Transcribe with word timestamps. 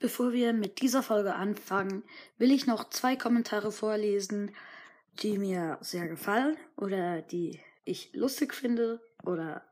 Bevor 0.00 0.32
wir 0.32 0.54
mit 0.54 0.80
dieser 0.80 1.02
Folge 1.02 1.34
anfangen, 1.34 2.02
will 2.38 2.50
ich 2.52 2.66
noch 2.66 2.88
zwei 2.88 3.16
Kommentare 3.16 3.70
vorlesen, 3.70 4.50
die 5.22 5.36
mir 5.36 5.76
sehr 5.82 6.08
gefallen 6.08 6.56
oder 6.78 7.20
die 7.20 7.60
ich 7.84 8.10
lustig 8.14 8.54
finde 8.54 9.02
oder 9.24 9.62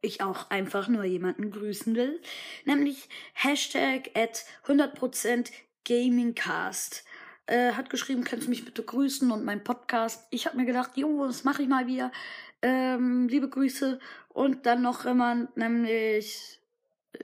ich 0.00 0.22
auch 0.22 0.48
einfach 0.48 0.88
nur 0.88 1.04
jemanden 1.04 1.50
grüßen 1.50 1.94
will. 1.94 2.22
Nämlich 2.64 3.10
Hashtag 3.34 4.10
at 4.14 4.46
100% 4.66 5.50
Gamingcast. 5.84 7.04
Äh, 7.44 7.72
hat 7.72 7.90
geschrieben, 7.90 8.24
kannst 8.24 8.46
du 8.46 8.50
mich 8.50 8.64
bitte 8.64 8.82
grüßen 8.82 9.30
und 9.30 9.44
mein 9.44 9.62
Podcast. 9.62 10.26
Ich 10.30 10.46
habe 10.46 10.56
mir 10.56 10.64
gedacht, 10.64 10.96
jo, 10.96 11.26
das 11.26 11.44
mache 11.44 11.62
ich 11.62 11.68
mal 11.68 11.86
wieder. 11.86 12.12
Ähm, 12.62 13.28
liebe 13.28 13.50
Grüße. 13.50 14.00
Und 14.30 14.64
dann 14.64 14.80
noch 14.80 15.04
jemand, 15.04 15.54
nämlich 15.58 16.60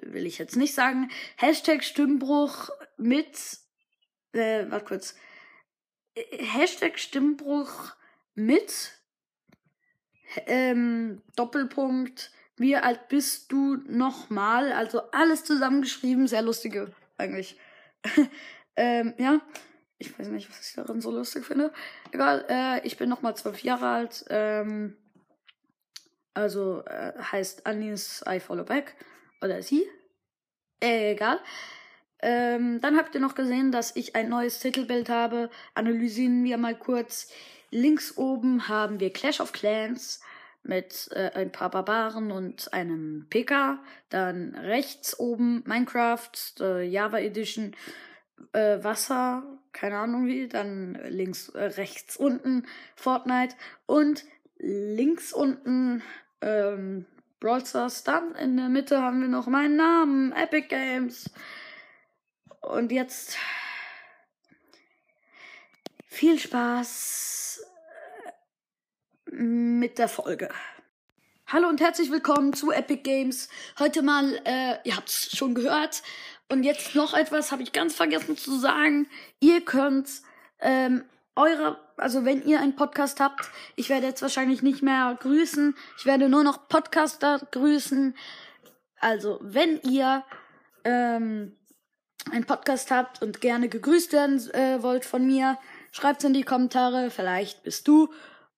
will 0.02 0.26
ich 0.26 0.38
jetzt 0.38 0.56
nicht 0.56 0.74
sagen. 0.74 1.10
Hashtag 1.36 1.84
Stimmbruch 1.84 2.70
mit, 2.96 3.38
äh, 4.32 4.64
warte 4.68 4.84
kurz. 4.84 5.14
Hashtag 6.14 6.98
Stimmbruch 6.98 7.94
mit, 8.34 8.92
ähm, 10.46 11.22
Doppelpunkt, 11.36 12.30
wie 12.56 12.76
alt 12.76 13.08
bist 13.08 13.50
du 13.52 13.76
nochmal? 13.86 14.72
Also 14.72 15.10
alles 15.10 15.44
zusammengeschrieben, 15.44 16.26
sehr 16.26 16.42
lustige 16.42 16.92
eigentlich. 17.16 17.58
ähm, 18.76 19.14
ja, 19.18 19.40
ich 19.98 20.18
weiß 20.18 20.28
nicht, 20.28 20.50
was 20.50 20.68
ich 20.68 20.74
darin 20.74 21.00
so 21.00 21.10
lustig 21.10 21.44
finde. 21.44 21.72
Egal, 22.10 22.44
äh, 22.48 22.86
ich 22.86 22.96
bin 22.96 23.08
nochmal 23.08 23.36
zwölf 23.36 23.62
Jahre 23.62 23.88
alt. 23.88 24.24
Ähm, 24.28 24.96
also 26.34 26.82
äh, 26.86 27.12
heißt 27.20 27.66
Anis 27.66 28.24
I 28.28 28.40
Follow 28.40 28.64
Back 28.64 28.96
oder 29.42 29.62
sie. 29.62 29.86
Äh, 30.82 31.12
egal. 31.12 31.38
Ähm, 32.20 32.80
dann 32.80 32.96
habt 32.96 33.14
ihr 33.14 33.20
noch 33.20 33.34
gesehen, 33.34 33.72
dass 33.72 33.96
ich 33.96 34.14
ein 34.14 34.28
neues 34.28 34.60
Titelbild 34.60 35.08
habe. 35.08 35.50
Analysieren 35.74 36.44
wir 36.44 36.56
mal 36.56 36.76
kurz. 36.76 37.28
Links 37.70 38.16
oben 38.16 38.68
haben 38.68 39.00
wir 39.00 39.12
Clash 39.12 39.40
of 39.40 39.52
Clans 39.52 40.20
mit 40.62 41.08
äh, 41.12 41.30
ein 41.34 41.50
paar 41.50 41.70
Barbaren 41.70 42.30
und 42.30 42.72
einem 42.72 43.26
PK. 43.28 43.82
Dann 44.08 44.54
rechts 44.54 45.18
oben 45.18 45.64
Minecraft, 45.66 46.30
äh, 46.60 46.84
Java 46.84 47.18
Edition, 47.18 47.74
äh, 48.52 48.82
Wasser, 48.84 49.42
keine 49.72 49.98
Ahnung 49.98 50.26
wie. 50.26 50.46
Dann 50.48 50.94
links, 51.08 51.48
äh, 51.50 51.64
rechts 51.64 52.16
unten 52.16 52.66
Fortnite 52.94 53.56
und 53.86 54.24
links 54.58 55.32
unten 55.32 56.02
ähm, 56.40 57.06
Brawl 57.42 57.66
Stars. 57.66 58.04
Dann 58.04 58.36
in 58.36 58.56
der 58.56 58.68
Mitte 58.68 59.02
haben 59.02 59.20
wir 59.20 59.28
noch 59.28 59.48
meinen 59.48 59.74
Namen, 59.74 60.32
Epic 60.32 60.68
Games. 60.68 61.28
Und 62.60 62.92
jetzt 62.92 63.36
viel 66.06 66.38
Spaß 66.38 67.64
mit 69.26 69.98
der 69.98 70.06
Folge. 70.06 70.50
Hallo 71.48 71.68
und 71.68 71.80
herzlich 71.80 72.12
willkommen 72.12 72.52
zu 72.52 72.70
Epic 72.70 73.02
Games. 73.02 73.48
Heute 73.76 74.02
mal, 74.02 74.40
äh, 74.44 74.76
ihr 74.84 74.96
habt's 74.96 75.36
schon 75.36 75.56
gehört. 75.56 76.04
Und 76.48 76.62
jetzt 76.62 76.94
noch 76.94 77.12
etwas 77.12 77.50
habe 77.50 77.64
ich 77.64 77.72
ganz 77.72 77.96
vergessen 77.96 78.36
zu 78.36 78.56
sagen. 78.56 79.08
Ihr 79.40 79.64
könnt 79.64 80.08
ähm, 80.60 81.04
eure, 81.36 81.78
also 81.96 82.24
wenn 82.24 82.42
ihr 82.42 82.60
einen 82.60 82.76
Podcast 82.76 83.20
habt, 83.20 83.50
ich 83.76 83.88
werde 83.88 84.06
jetzt 84.06 84.22
wahrscheinlich 84.22 84.62
nicht 84.62 84.82
mehr 84.82 85.16
grüßen, 85.20 85.74
ich 85.98 86.06
werde 86.06 86.28
nur 86.28 86.44
noch 86.44 86.68
Podcaster 86.68 87.40
grüßen. 87.50 88.16
Also 89.00 89.38
wenn 89.42 89.80
ihr 89.82 90.24
ähm, 90.84 91.56
einen 92.30 92.44
Podcast 92.44 92.90
habt 92.90 93.22
und 93.22 93.40
gerne 93.40 93.68
gegrüßt 93.68 94.12
werden 94.12 94.38
äh, 94.52 94.82
wollt 94.82 95.04
von 95.04 95.26
mir, 95.26 95.58
schreibt's 95.90 96.24
in 96.24 96.34
die 96.34 96.44
Kommentare. 96.44 97.10
Vielleicht 97.10 97.62
bist 97.62 97.88
du 97.88 98.12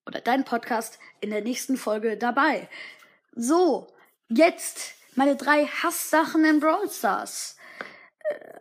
oder 0.07 0.21
dein 0.21 0.45
Podcast 0.45 0.99
in 1.21 1.31
der 1.31 1.43
nächsten 1.43 1.77
Folge 1.77 2.17
dabei. 2.17 2.69
So, 3.35 3.89
jetzt 4.29 4.95
meine 5.15 5.37
drei 5.37 5.67
Hasssachen 5.67 6.45
in 6.45 6.61
Brawl 6.61 6.91
Stars. 6.91 7.57
Äh, 8.19 8.61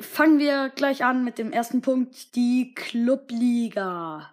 fangen 0.00 0.38
wir 0.38 0.70
gleich 0.70 1.04
an 1.04 1.24
mit 1.24 1.38
dem 1.38 1.52
ersten 1.52 1.82
Punkt, 1.82 2.34
die 2.34 2.74
Clubliga. 2.74 4.30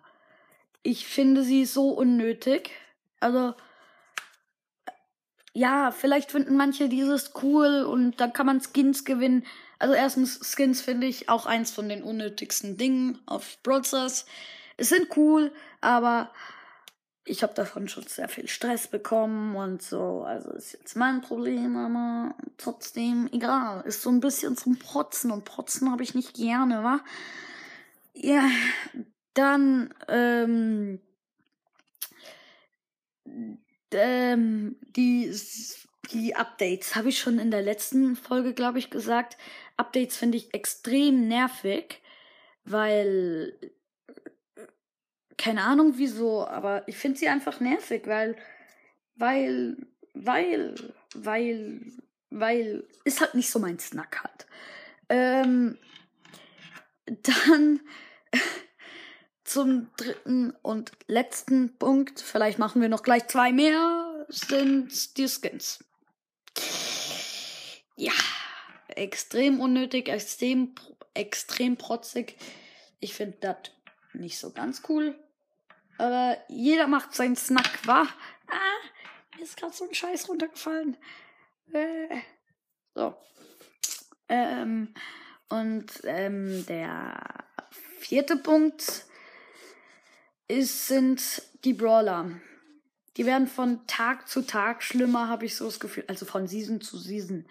Ich 0.84 1.08
finde 1.08 1.44
sie 1.44 1.66
so 1.66 1.90
unnötig. 1.90 2.72
Also, 3.20 3.54
ja, 5.54 5.92
vielleicht 5.92 6.32
finden 6.32 6.56
manche 6.56 6.88
dieses 6.90 7.32
cool 7.42 7.84
und 7.84 8.20
dann 8.22 8.34
kann 8.34 8.46
man 8.46 8.62
Skins 8.62 9.06
gewinnen. 9.06 9.46
Also 9.80 9.94
erstens, 9.94 10.40
Skins 10.56 10.82
finde 10.82 11.08
ich 11.08 11.30
auch 11.30 11.46
eins 11.46 11.72
von 11.72 11.90
den 11.90 12.04
unnötigsten 12.04 12.78
Dingen 12.78 13.20
auf 13.26 13.58
Broadstars. 13.64 14.26
Es 14.78 14.90
sind 14.90 15.16
cool, 15.18 15.52
aber 15.82 16.32
ich 17.28 17.44
habe 17.44 17.54
davon 17.54 17.90
schon 17.90 18.08
sehr 18.08 18.30
viel 18.30 18.48
Stress 18.48 18.88
bekommen 18.88 19.56
und 19.56 19.82
so. 19.82 20.24
Also 20.24 20.52
ist 20.52 20.74
jetzt 20.74 20.96
mein 20.96 21.22
Problem, 21.22 21.76
aber 21.76 22.36
trotzdem 22.58 23.30
egal. 23.32 23.84
Ist 23.86 24.02
so 24.02 24.10
ein 24.10 24.22
bisschen 24.22 24.56
zum 24.56 24.78
Protzen 24.80 25.32
und 25.32 25.46
Protzen 25.46 25.92
habe 25.92 26.04
ich 26.04 26.16
nicht 26.16 26.36
gerne, 26.36 26.84
wa? 26.84 27.02
Ja, 28.14 28.50
dann, 29.34 29.94
ähm, 30.08 31.00
ähm, 33.92 34.76
die, 34.96 35.32
die 36.12 36.36
Updates 36.36 36.96
habe 36.96 37.10
ich 37.10 37.20
schon 37.20 37.40
in 37.40 37.52
der 37.52 37.62
letzten 37.62 38.16
Folge, 38.16 38.54
glaube 38.54 38.80
ich, 38.80 38.90
gesagt. 38.90 39.38
Updates 39.76 40.18
finde 40.18 40.38
ich 40.38 40.54
extrem 40.54 41.28
nervig, 41.28 42.02
weil 42.64 43.54
keine 45.38 45.64
Ahnung 45.64 45.94
wieso, 45.98 46.48
aber 46.48 46.88
ich 46.88 46.98
finde 46.98 47.20
sie 47.20 47.30
einfach 47.30 47.60
nervig, 47.60 48.08
weil, 48.08 48.36
weil, 49.16 49.78
weil, 50.14 50.76
weil, 51.14 51.82
weil, 52.30 52.88
ist 53.04 53.22
halt 53.22 53.36
nicht 53.36 53.50
so 53.50 53.60
mein 53.60 53.80
Snack 53.80 54.24
halt. 54.24 54.48
Ähm, 55.10 55.78
dann 57.06 57.80
zum 59.44 59.90
dritten 59.96 60.52
und 60.62 60.92
letzten 61.08 61.78
Punkt, 61.78 62.20
vielleicht 62.20 62.60
machen 62.60 62.82
wir 62.82 62.90
noch 62.90 63.04
gleich 63.04 63.28
zwei 63.28 63.52
mehr, 63.52 64.26
sind 64.30 65.18
die 65.18 65.28
Skins. 65.28 65.84
Ja, 67.96 68.12
extrem 68.90 69.60
unnötig, 69.60 70.10
extrem, 70.10 70.76
extrem 71.14 71.78
protzig. 71.78 72.36
Ich 73.00 73.14
finde 73.14 73.38
das 73.40 73.58
nicht 74.14 74.38
so 74.38 74.52
ganz 74.52 74.82
cool. 74.90 75.16
Aber 75.98 76.38
jeder 76.48 76.88
macht 76.88 77.14
seinen 77.14 77.36
Snack, 77.36 77.86
wa? 77.86 78.08
Ah, 78.48 79.36
mir 79.36 79.44
ist 79.44 79.58
gerade 79.58 79.74
so 79.74 79.88
ein 79.88 79.94
Scheiß 79.94 80.30
runtergefallen. 80.30 80.98
Äh, 81.74 82.20
so. 82.94 83.16
Ähm, 84.30 84.94
und 85.50 85.86
ähm, 86.04 86.66
der 86.68 87.46
vierte 88.00 88.38
Punkt 88.38 89.06
ist, 90.48 90.88
sind 90.88 91.42
die 91.64 91.74
Brawler. 91.74 92.32
Die 93.18 93.26
werden 93.26 93.48
von 93.48 93.86
Tag 93.88 94.28
zu 94.28 94.44
Tag 94.44 94.84
schlimmer, 94.84 95.28
habe 95.28 95.46
ich 95.46 95.56
so 95.56 95.66
das 95.66 95.80
Gefühl. 95.80 96.06
Also 96.08 96.26
von 96.26 96.48
Season 96.48 96.82
zu 96.82 96.98
Season. 96.98 97.48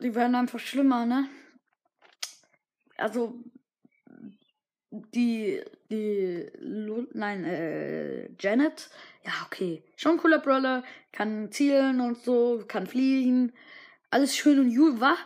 Die 0.00 0.14
werden 0.14 0.34
einfach 0.34 0.58
schlimmer, 0.58 1.04
ne? 1.04 1.28
Also 2.96 3.38
die, 5.12 5.62
die, 5.90 6.50
Lu 6.58 7.06
nein, 7.12 7.44
äh, 7.44 8.30
Janet, 8.38 8.90
ja, 9.24 9.32
okay, 9.46 9.82
schon 9.96 10.18
cooler 10.18 10.38
Brawler, 10.38 10.84
kann 11.12 11.50
zielen 11.50 12.00
und 12.00 12.18
so, 12.22 12.64
kann 12.68 12.86
fliegen, 12.86 13.52
alles 14.10 14.36
schön 14.36 14.58
und 14.58 14.74
gut, 14.74 15.00
wa? 15.00 15.16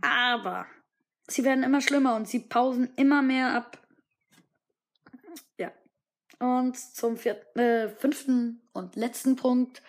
Aber 0.00 0.66
sie 1.26 1.44
werden 1.44 1.64
immer 1.64 1.80
schlimmer 1.80 2.14
und 2.16 2.28
sie 2.28 2.40
pausen 2.40 2.92
immer 2.96 3.22
mehr 3.22 3.54
ab. 3.54 3.78
Ja. 5.58 5.72
Und 6.38 6.78
zum 6.78 7.16
vierten, 7.16 7.58
äh, 7.58 7.88
fünften 7.90 8.62
und 8.72 8.96
letzten 8.96 9.36
Punkt. 9.36 9.82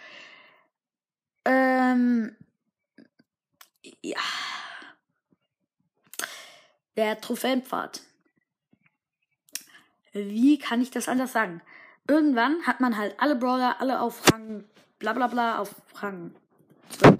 Ähm, 1.45 2.35
ja. 4.01 4.19
Der 6.97 7.21
Trophäenpfad 7.21 8.01
wie 10.13 10.57
kann 10.57 10.81
ich 10.81 10.91
das 10.91 11.07
anders 11.07 11.33
sagen? 11.33 11.61
Irgendwann 12.07 12.65
hat 12.65 12.79
man 12.79 12.97
halt 12.97 13.15
alle 13.19 13.35
Brawler, 13.35 13.79
alle 13.79 14.01
auf 14.01 14.21
Rang, 14.31 14.63
bla 14.97 15.13
bla 15.13 15.27
bla, 15.27 15.59
auf 15.59 15.75
Rang 16.01 16.31
12. 16.99 17.17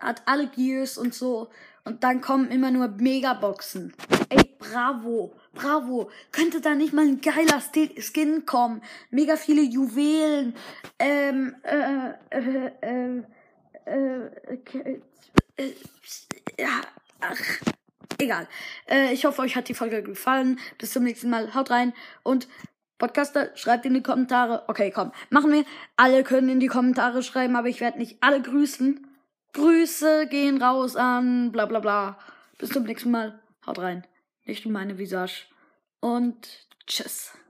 Hat 0.00 0.22
alle 0.26 0.48
Gears 0.48 0.98
und 0.98 1.14
so. 1.14 1.50
Und 1.84 2.02
dann 2.04 2.20
kommen 2.20 2.50
immer 2.50 2.70
nur 2.70 2.88
Megaboxen. 2.88 3.94
Ey, 4.28 4.56
bravo, 4.58 5.32
bravo. 5.54 6.10
Könnte 6.32 6.60
da 6.60 6.74
nicht 6.74 6.92
mal 6.92 7.06
ein 7.06 7.20
geiler 7.20 7.60
Skin 7.60 8.46
kommen? 8.46 8.82
Mega 9.10 9.36
viele 9.36 9.62
Juwelen. 9.62 10.54
Ähm, 10.98 11.54
äh, 11.62 12.10
äh, 12.30 12.70
äh, 12.80 13.22
äh, 13.86 15.00
Äh, 15.60 15.74
ja, 16.58 16.80
ach, 17.20 17.38
egal. 18.20 18.48
Äh, 18.88 19.12
ich 19.12 19.24
hoffe, 19.24 19.42
euch 19.42 19.56
hat 19.56 19.68
die 19.68 19.74
Folge 19.74 20.02
gefallen. 20.02 20.58
Bis 20.78 20.92
zum 20.92 21.04
nächsten 21.04 21.30
Mal. 21.30 21.54
Haut 21.54 21.70
rein 21.70 21.92
und 22.22 22.48
Podcaster, 22.98 23.50
schreibt 23.56 23.86
in 23.86 23.94
die 23.94 24.02
Kommentare. 24.02 24.64
Okay, 24.68 24.92
komm, 24.94 25.10
machen 25.30 25.50
wir. 25.52 25.64
Alle 25.96 26.22
können 26.22 26.50
in 26.50 26.60
die 26.60 26.66
Kommentare 26.66 27.22
schreiben, 27.22 27.56
aber 27.56 27.68
ich 27.68 27.80
werde 27.80 27.98
nicht 27.98 28.18
alle 28.20 28.42
grüßen. 28.42 29.06
Grüße 29.54 30.26
gehen 30.28 30.62
raus 30.62 30.96
an 30.96 31.50
bla 31.50 31.66
bla 31.66 31.80
bla. 31.80 32.18
Bis 32.58 32.70
zum 32.70 32.84
nächsten 32.84 33.10
Mal. 33.10 33.40
Haut 33.66 33.78
rein. 33.78 34.06
Nicht 34.44 34.66
in 34.66 34.72
meine 34.72 34.98
Visage. 34.98 35.46
Und 36.00 36.66
tschüss. 36.86 37.32